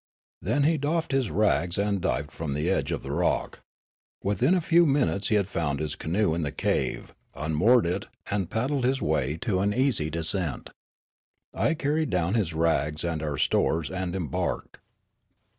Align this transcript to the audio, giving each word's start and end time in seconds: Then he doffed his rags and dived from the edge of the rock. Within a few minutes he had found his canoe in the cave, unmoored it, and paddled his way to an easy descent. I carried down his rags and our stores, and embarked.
Then 0.41 0.63
he 0.63 0.77
doffed 0.79 1.11
his 1.11 1.29
rags 1.29 1.77
and 1.77 2.01
dived 2.01 2.31
from 2.31 2.55
the 2.55 2.71
edge 2.71 2.91
of 2.91 3.03
the 3.03 3.11
rock. 3.11 3.61
Within 4.23 4.55
a 4.55 4.59
few 4.59 4.83
minutes 4.87 5.27
he 5.27 5.35
had 5.35 5.47
found 5.47 5.79
his 5.79 5.93
canoe 5.95 6.33
in 6.33 6.41
the 6.41 6.51
cave, 6.51 7.13
unmoored 7.35 7.85
it, 7.85 8.07
and 8.31 8.49
paddled 8.49 8.83
his 8.83 8.99
way 8.99 9.37
to 9.43 9.59
an 9.59 9.75
easy 9.75 10.09
descent. 10.09 10.71
I 11.53 11.75
carried 11.75 12.09
down 12.09 12.33
his 12.33 12.51
rags 12.51 13.03
and 13.03 13.21
our 13.21 13.37
stores, 13.37 13.91
and 13.91 14.15
embarked. 14.15 14.79